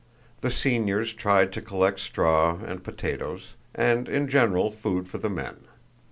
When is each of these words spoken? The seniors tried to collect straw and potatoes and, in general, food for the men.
The 0.39 0.49
seniors 0.49 1.13
tried 1.13 1.53
to 1.53 1.61
collect 1.61 1.99
straw 1.99 2.57
and 2.65 2.83
potatoes 2.83 3.49
and, 3.75 4.09
in 4.09 4.27
general, 4.29 4.71
food 4.71 5.07
for 5.07 5.19
the 5.19 5.29
men. 5.29 5.57